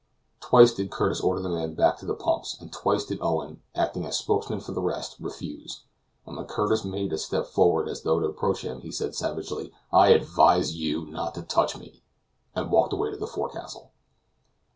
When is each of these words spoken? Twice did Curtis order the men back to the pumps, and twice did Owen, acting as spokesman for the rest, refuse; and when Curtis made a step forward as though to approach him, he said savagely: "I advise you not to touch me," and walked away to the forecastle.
Twice 0.39 0.73
did 0.73 0.89
Curtis 0.89 1.21
order 1.21 1.43
the 1.43 1.49
men 1.49 1.75
back 1.75 1.99
to 1.99 2.07
the 2.07 2.15
pumps, 2.15 2.57
and 2.59 2.73
twice 2.73 3.05
did 3.05 3.19
Owen, 3.21 3.61
acting 3.75 4.03
as 4.03 4.17
spokesman 4.17 4.59
for 4.59 4.71
the 4.71 4.81
rest, 4.81 5.15
refuse; 5.19 5.83
and 6.25 6.35
when 6.37 6.45
Curtis 6.47 6.83
made 6.83 7.13
a 7.13 7.19
step 7.19 7.45
forward 7.45 7.87
as 7.87 8.01
though 8.01 8.19
to 8.19 8.25
approach 8.25 8.63
him, 8.63 8.81
he 8.81 8.89
said 8.91 9.13
savagely: 9.13 9.71
"I 9.93 10.09
advise 10.13 10.75
you 10.75 11.05
not 11.05 11.35
to 11.35 11.43
touch 11.43 11.77
me," 11.77 12.01
and 12.55 12.71
walked 12.71 12.93
away 12.93 13.11
to 13.11 13.17
the 13.17 13.27
forecastle. 13.27 13.91